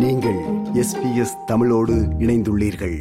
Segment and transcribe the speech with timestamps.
[0.00, 0.38] நீங்கள்
[0.74, 2.98] எஸ்பிஎஸ் தமிழோடு இணைந்துள்ளீர்கள்.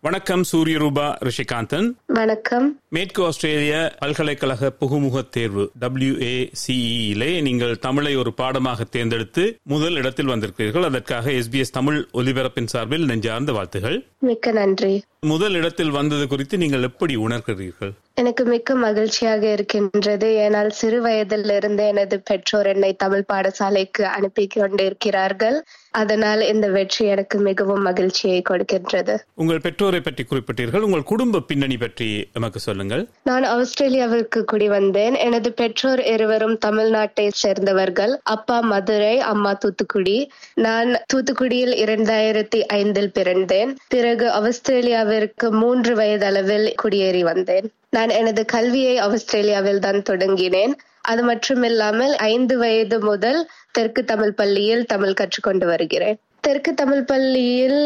[0.00, 1.92] வணக்கம் சூரியரூபா ரிஷிகாந்தன்.
[2.06, 2.80] வணக்கம்.
[2.90, 10.88] மேற்கு ஆஸ்திரேலிய பல்கலைக்கழக புகுமுக தேர்வு டபிள்யூஏசிஇலே நீங்கள் தமிழை ஒரு பாடமாக தேர்ந்தெடுத்து முதல் இடத்தில் வந்திருக்கிறீர்கள்.
[10.90, 13.98] அதற்காக எஸ்பிஎஸ் தமிழ் ஒலிபரப்பின் சார்பில் நெஞ்சார்ந்த வாழ்த்துகள்.
[14.28, 14.94] மிக்க நன்றி.
[15.32, 17.92] முதல் இடத்தில் வந்தது குறித்து நீங்கள் எப்படி உணர்கிறீர்கள்?
[18.14, 20.28] எனக்கு மிக்க மகிழ்ச்சியாக இருக்கின்றது.
[20.44, 25.58] ஏனால் சிறு வயதிலிருந்து எனது பெற்றோர் என்னை தமிழ் பாடசாலைக்கு அனுப்பி கொண்டிருக்கிறார்கள்
[26.00, 29.14] அதனால் இந்த வெற்றி எனக்கு மிகவும் மகிழ்ச்சியை கொடுக்கின்றது.
[29.34, 30.86] உங்கள் பெற்றோரை பற்றி குறிப்பிட்டீர்கள்.
[30.88, 33.04] உங்கள் குடும்ப பின்னணி பற்றி எமக்கு சொல்லுங்கள்.
[33.22, 38.12] நான் ஆஸ்திரேலியாவிற்கு குடி வந்தேன் எனது பெற்றோர் இருவரும் தமிழ்நாட்டை சேர்ந்தவர்கள்.
[38.34, 40.18] அப்பா மதுரை அம்மா தூத்துக்குடி.
[40.66, 43.72] நான் தூத்துக்குடியில் இரண்டாயிரத்தி ஐந்தில் பிறந்தேன்.
[43.88, 47.68] பிறகு ஆஸ்திரேலியாவிற்கு மூன்று வயதளவில் குடியேறி வந்தேன்.
[47.90, 50.74] நான் எனது கல்வியை ஆஸ்திரேலியாவில் தான் தொடங்கினேன்.
[51.10, 53.40] அது மட்டுமில்லாமல் ஐந்து வயது முதல்
[53.72, 56.18] தெற்கு தமிழ் பள்ளியில் தமிழ் கற்றுக்கொண்டு வருகிறேன்.
[56.44, 57.80] தெற்கு தமிழ் பள்ளியில்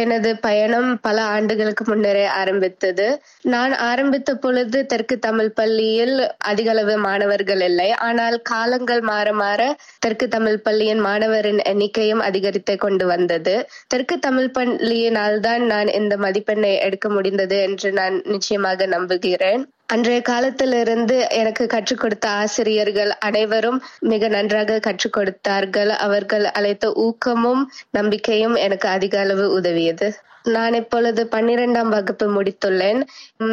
[0.00, 3.06] எனது பயணம் பல ஆண்டுகளுக்கு முன்னரே ஆரம்பித்தது.
[3.54, 6.14] நான் ஆரம்பித்த பொழுது தெற்கு தமிழ் பள்ளியில்
[6.50, 7.88] அதிகளவு மாணவர்கள் இல்லை.
[8.08, 9.60] ஆனால் காலங்கள் மாற மாற
[9.98, 13.56] தெற்கு தமிழ் பள்ளியின் மாணவரின் எண்ணிக்கையும் அதிகரித்து கொண்டு வந்தது.
[13.88, 19.64] தெற்கு தமிழ் பள்ளியினால் தான் நான் இந்த மதிப்பெண்ணை எடுக்க முடிந்தது என்று நான் நிச்சயமாக நம்புகிறேன்.
[19.92, 25.90] அன்றைய காலத்திலிருந்து எனக்கு கற்றுக் கொடுத்த ஆசிரியர்கள் அனைவரும் மிக நன்றாக கற்றுக் கொடுத்தார்கள்.
[26.06, 30.08] அவர்கள் அழைத்த ஊக்கமும் நம்பிக்கையும் எனக்கு அதிக அளவு உதவியது.
[30.42, 33.00] நான் இப்பொழுது பன்னிரெண்டாம் வகுப்பு முடித்துள்ளேன்.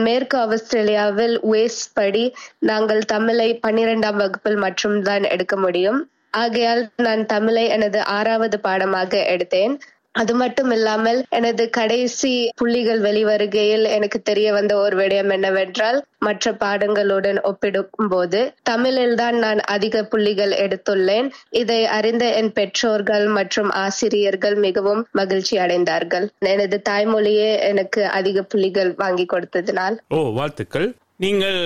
[0.03, 2.25] மேற்கு ஆஸ்திரேலியாவில் வேஸ் படி
[2.59, 5.99] நாங்கள் தமிழை பன்னிரெண்டாம் வகுப்பில் மட்டும்தான் எடுக்க முடியும்.
[6.37, 9.75] ஆகையால் நான் தமிழை எனது ஆறாவது பாடமாக எடுத்தேன்.
[10.21, 17.39] அது மட்டும் இல்லாமல் எனது கடைசி புள்ளிகள் வெளிவருகையில் எனக்கு தெரிய வந்த ஒரு விடயம் என்னவென்றால் மற்ற பாடங்களுடன்
[17.49, 21.27] ஒப்பிடும் போது தமிழில் தான் நான் அதிக புள்ளிகள் எடுத்துள்ளேன்.
[21.49, 26.27] இதை அறிந்த என் பெற்றோர்கள் மற்றும் ஆசிரியர்கள் மிகவும் மகிழ்ச்சி அடைந்தார்கள்.
[26.53, 29.97] எனது தாய்மொழியே எனக்கு அதிக புள்ளிகள் வாங்கி கொடுத்ததினால்.
[30.07, 30.87] ஓ வாழ்த்துக்கள்.
[31.25, 31.61] நீங்கள்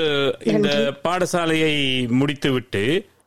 [0.53, 0.69] இந்த
[1.07, 1.73] பாடசாலையை
[2.19, 2.83] முடித்துவிட்டு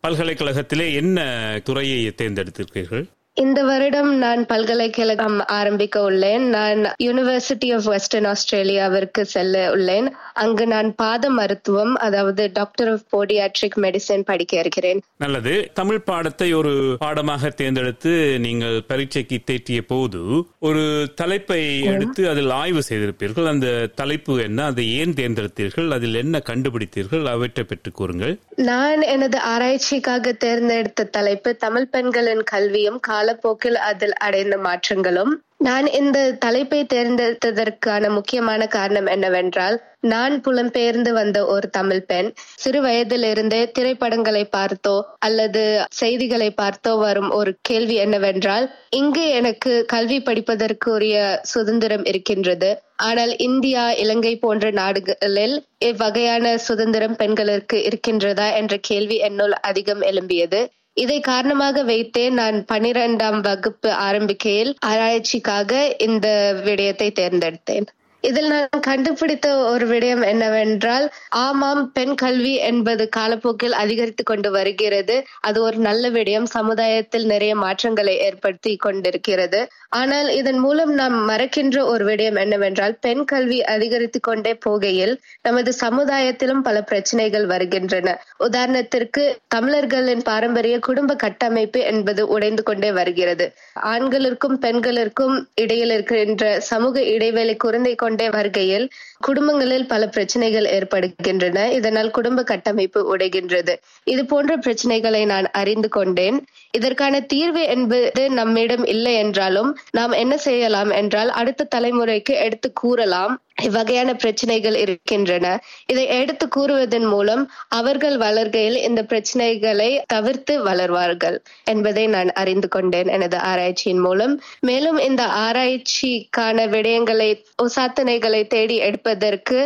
[0.07, 1.19] பல்கலைக்கழகத்திலே என்ன
[1.65, 3.05] துறையை தேர்ந்தெடுத்திருக்கிறீர்கள்?
[3.37, 6.39] இந்த வருடம் நான் பல்கலைக்கழகம் ஆரம்பிக்க உள்ளேன்.
[6.39, 10.07] நான் யூனிவர்சிட்டி ஆஃப் வெஸ்டர்ன் ஆஸ்திரேலியாவிற்கு செல்ல உள்ளேன்.
[10.35, 15.03] அங்கு நான் பாத மருத்துவம் அதாவது டாக்டர் ஆஃப் போடியாட்ரிக் மெடிசன் படிக்க இருக்கிறேன்.
[15.17, 15.71] நல்லது.
[15.75, 23.49] தமிழ் பாடத்தை ஒரு பாடமாக தேர்ந்தெடுத்து நீங்கள் பரீட்சைக்கு தேற்றிய போது ஒரு தலைப்பை எடுத்து அதில் ஆய்வு செய்திருப்பீர்கள்.
[23.49, 24.65] அந்த தலைப்பு என்ன?
[24.65, 25.91] அதை ஏன் தேர்ந்தெடுத்தீர்கள்?
[25.91, 27.25] அதில் என்ன கண்டுபிடித்தீர்கள்?
[27.25, 28.39] அவற்றை பெற்றுக் கூறுங்கள்.
[28.57, 36.81] நான் எனது ஆராய்ச்சிக்காக தேர்ந்தெடுத்த தலைப்பு தமிழ் பெண்களின் கல்வியும் காலப்போக்கில் அதில் அடைந்த மாற்றங்களும் நான் இந்த தலைப்பை
[36.85, 45.63] தேர்ந்தெடுத்ததற்கான முக்கியமான காரணம் என்னவென்றால் நான் புலம்பெயர்ந்து வந்த ஒரு தமிழ் பெண் சிறு வயதிலிருந்தே திரைப்படங்களை பார்த்தோ அல்லது
[45.93, 51.17] செய்திகளை பார்த்தோ வரும் ஒரு கேள்வி என்னவென்றால் இங்கு எனக்கு கல்வி படிப்பதற்குரிய
[51.55, 52.71] சுதந்திரம் இருக்கின்றது.
[53.03, 60.63] ஆனால் இந்தியா இலங்கை போன்ற நாடுகளில் இவ்வகையான சுதந்திரம் பெண்களுக்கு இருக்கின்றதா என்ற கேள்வி என்னுள் அதிகம் எழும்பியது.
[60.97, 66.27] இதை காரணமாக வைத்தே நான் பனிரெண்டாம் வகுப்பு ஆரம்பிக்கையில் ஆராய்ச்சிக்காக இந்த
[66.65, 67.87] விடயத்தை தேர்ந்தெடுத்தேன்.
[68.25, 71.07] இதில் நான் கண்டுபிடித்த ஒரு விடயம் என்னவென்றால்
[71.39, 75.17] ஆமாம் பெண் கல்வி என்பது காலப்போக்கில் அதிகரித்து கொண்டு வருகிறது.
[75.41, 76.47] அது ஒரு நல்ல விடயம்.
[76.49, 79.61] சமுதாயத்தில் நிறைய மாற்றங்களை ஏற்படுத்தி கொண்டிருக்கிறது.
[79.91, 86.63] ஆனால் இதன் மூலம் நாம் மறக்கின்ற ஒரு விடயம் என்னவென்றால் பெண் கல்வி அதிகரித்து கொண்டே போகையில் நமது சமுதாயத்திலும்
[86.63, 88.17] பல பிரச்சனைகள் வருகின்றன.
[88.39, 93.49] உதாரணத்திற்கு தமிழர்களின் பாரம்பரிய குடும்ப கட்டமைப்பு என்பது உடைந்து கொண்டே வருகிறது.
[93.93, 98.89] ஆண்களுக்கும் பெண்களுக்கும் இடையில் இருக்கின்ற சமூக இடைவெளி குறைந்தை கொண்டு வருகையில்
[99.27, 101.59] குடும்பங்களில் பல பிரச்சனைகள் ஏற்படுகின்றன.
[101.73, 103.75] இதனால் குடும்ப கட்டமைப்பு உடைகின்றது.
[104.05, 106.39] இது போன்ற பிரச்சனைகளை நான் அறிந்து கொண்டேன்.
[106.71, 113.35] இதற்கான தீர்வு என்பது நம்மிடம் இல்லை என்றாலும் நாம் என்ன செய்யலாம் என்றால் அடுத்த தலைமுறைக்கு எடுத்து கூறலாம்.
[113.63, 115.47] இவ்வகையான பிரச்சனைகள் இருக்கின்றன.
[115.87, 123.39] இதை எடுத்து கூறுவதன் மூலம் அவர்கள் வளர்கையில் இந்த பிரச்சனைகளை தவிர்த்து வளர்வார்கள் என்பதை நான் அறிந்து கொண்டேன் எனது
[123.53, 124.35] ஆராய்ச்சியின் மூலம்.
[124.61, 127.31] மேலும் இந்த ஆராய்ச்சிக்கான விடயங்களை
[127.77, 128.79] சாத்தனைகளை தேடி
[129.15, 129.59] எடுப்பதற்கு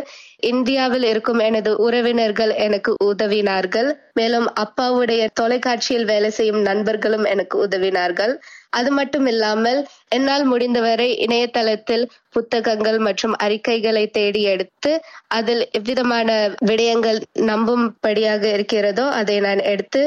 [0.50, 3.88] இந்தியாவில் இருக்கும் எனது உறவினர்கள் எனக்கு உதவினார்கள்.
[4.18, 8.32] மேலும் அப்பாவுடைய தொலைக்காட்சியில் வேலை செய்யும் நண்பர்களும் எனக்கு உதவினார்கள்.
[8.78, 9.80] அது மட்டும் இல்லாமல்
[10.16, 12.04] என்னால் முடிந்தவரை இணையதளத்தில்
[12.36, 14.92] புத்தகங்கள் மற்றும் அறிக்கைகளை தேடி எடுத்து
[15.38, 16.38] அதில் எவ்விதமான
[16.70, 17.20] விடயங்கள்
[17.52, 20.02] நம்பும்படியாக இருக்கிறதோ அதை நான் எடுத்து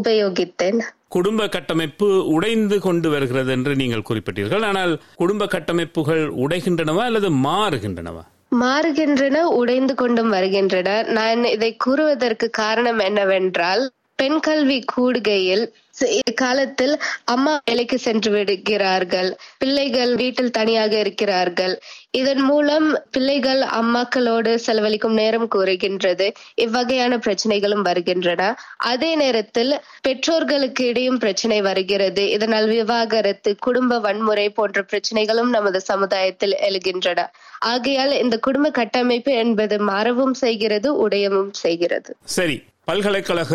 [0.00, 0.80] உபயோகித்தேன்.
[1.16, 2.06] குடும்ப கட்டமைப்பு
[2.36, 4.64] உடைந்து கொண்டு வருகிறது என்று நீங்கள் குறிப்பிட்டீர்கள்.
[4.70, 8.24] ஆனால் குடும்ப கட்டமைப்புகள் உடைகின்றனவா அல்லது மாறுகின்றனவா?
[8.60, 10.88] மாறுகின்றன உடைந்து கொண்டும் வருகின்றன.
[11.08, 13.82] நான் இதை கூறுவதற்கு காரணம் என்னவென்றால்
[14.16, 15.66] பெண் கல்வி கூடுகையில்
[16.34, 19.36] காலத்தில் அம்மா வேலைக்கு சென்று விடுகிறார்கள்.
[19.58, 21.74] பிள்ளைகள் வீட்டில் தனியாக இருக்கிறார்கள்.
[22.10, 26.26] இதன் மூலம் பிள்ளைகள் அம்மாக்களோடு செலவழிக்கும் நேரம் கூறுகின்றது.
[26.56, 28.58] இவ்வகையான பிரச்சனைகளும் வருகின்றன.
[28.76, 32.30] அதே நேரத்தில் பெற்றோர்களுக்கு இடையும் பிரச்சனை வருகிறது.
[32.30, 37.26] இதனால் விவாகரத்து குடும்ப வன்முறை போன்ற பிரச்சனைகளும் நமது சமுதாயத்தில் எழுகின்றன.
[37.58, 42.16] ஆகையால் இந்த குடும்ப கட்டமைப்பு என்பது மாறவும் செய்கிறது உடையவும் செய்கிறது.
[42.38, 43.52] சரி பல்கலைக்கழக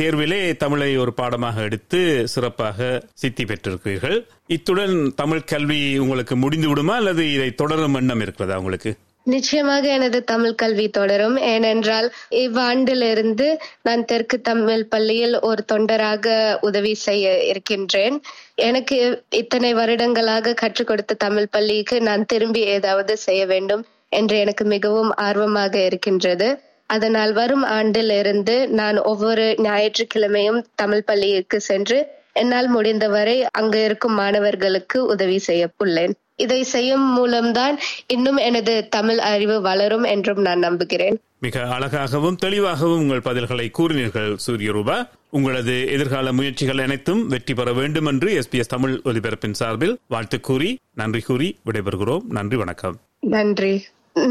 [0.00, 4.16] தேர்விலே தமிழை ஒரு பாடமாக எடுத்து சிறப்பாக சித்தி பெற்றிருக்கிறீர்கள்.
[4.46, 8.92] இத்துடன் தமிழ் கல்வி உங்களுக்கு முடிந்து விடுமா அல்லது இதை தொடரும் எண்ணம் இருக்கிறதா உங்களுக்கு?
[9.22, 11.36] நிச்சயமாக எனது தமிழ் கல்வி தொடரும்.
[11.36, 13.48] ஏனென்றால் இவ்வாண்டிலிருந்து
[13.82, 18.22] நான் தெற்கு தமிழ் பள்ளியில் ஒரு தொண்டராக உதவி செய்ய இருக்கின்றேன்.
[18.54, 25.14] எனக்கு இத்தனை வருடங்களாக கற்றுக் கொடுத்த தமிழ் பள்ளிக்கு நான் திரும்பி ஏதாவது செய்ய வேண்டும் என்று எனக்கு மிகவும்
[25.28, 26.60] ஆர்வமாக இருக்கின்றது.
[26.86, 35.38] அதனால் வரும் ஆண்டிலிருந்து நான் ஒவ்வொரு ஞாயிற்றுக்கிழமையும் தமிழ் பள்ளிக்கு சென்று என்னால் முடிந்தவரை அங்கு இருக்கும் மாணவர்களுக்கு உதவி
[35.38, 41.20] செய்ய உள்ளேன் இதை செய்யும் மூலம்தான் இன்னும் எனது தமிழ் அறிவு வளரும் என்றும் நான் நம்புகிறேன்.
[41.38, 45.08] மிக அழகாகவும் தெளிவாகவும் உங்கள் பதில்களை கூறினீர்கள் சூரியரூபா.
[45.30, 51.20] உங்களது எதிர்கால முயற்சிகள் அனைத்தும் வெற்றி பெற வேண்டும் என்று எஸ்பிஎஸ் தமிழ் ஒலிபரப்பின் சார்பில் வாழ்த்து கூறி நன்றி
[51.20, 52.20] கூறி விடைபெறுகிறோம்.
[52.28, 52.96] நன்றி வணக்கம்.
[53.20, 53.84] நன்றி.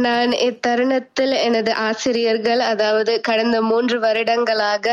[0.04, 4.86] நான் இத்தருணத்தில் எனது ஆசிரியர்கள் அதாவது கடந்த மூன்று வருடங்களாக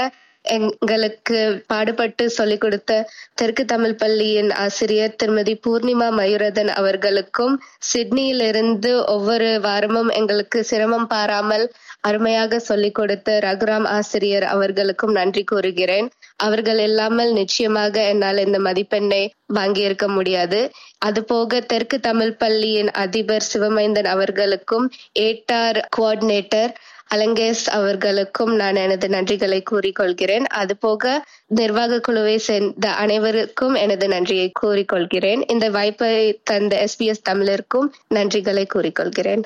[0.44, 2.93] எங்களுக்கு பாடுபட்டு சொல்லிக் கொடுத்த
[3.35, 7.55] தெற்கு தமிழ் பள்ளியின் ஆசிரியர் திருமதி பூர்ணிமா மயூரதன் அவர்களுக்கும்
[7.93, 11.67] சிட்னியிலிருந்து ஒவ்வொரு வாரமும் எங்களுக்கு சிரமம் பாராமல்
[12.00, 16.06] அருமையாக சொல்லிக் கொடுத்த ரகுராம் ஆசிரியர் அவர்களுக்கும் நன்றி கூறுகிறேன்.
[16.37, 19.23] அவர்கள் இல்லாமல் நிச்சயமாக என்னால் இந்த மதிப்பெண்ணை
[19.55, 20.61] வாங்கியிருக்க முடியாது.
[21.05, 24.87] அதுபோக தெற்கு தமிழ் பள்ளியின் அதிபர் சிவமைந்தன் அவர்களுக்கும்
[25.21, 26.73] ஏட்டார் கோஆர்டினேட்டர்
[27.14, 30.44] அலங்கேஸ் அவர்களுக்கும் நான் எனது நன்றிகளை கூறிக்கொள்கிறேன்.
[30.55, 35.50] அதுபோக நிர்வாக குழுவை சேர்ந்த அனைவருக்கும் எனது நன்றியை கூறிக்கொள்கிறேன்.
[35.50, 39.43] இந்த வாய்ப்பை தந்த எஸ்பிஎஸ் தமிழருக்கும் நன்றிகளை கூறிக்கொள்கிறேன்.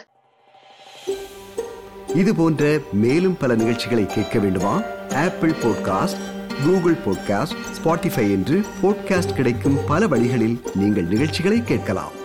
[2.14, 4.82] இது போன்ற மேலும் பல நிகழ்ச்சிகளை கேட்க வேண்டுமா?
[5.14, 6.22] Apple podcast
[6.64, 12.15] Google podcast Spotify என்று பாட்காஸ்ட் கிடைக்கும் பல வழிகளில் நீங்கள் நிகழ்ச்சிகளை கேட்கலாம்.